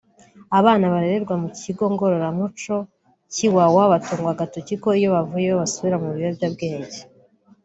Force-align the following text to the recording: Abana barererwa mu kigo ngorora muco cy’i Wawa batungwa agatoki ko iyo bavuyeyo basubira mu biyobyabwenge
Abana 0.59 0.85
barererwa 0.93 1.33
mu 1.41 1.49
kigo 1.59 1.83
ngorora 1.93 2.29
muco 2.37 2.77
cy’i 3.33 3.49
Wawa 3.55 3.83
batungwa 3.91 4.29
agatoki 4.33 4.75
ko 4.83 4.87
iyo 4.99 5.09
bavuyeyo 5.15 5.53
basubira 5.61 5.95
mu 6.03 6.09
biyobyabwenge 6.15 6.99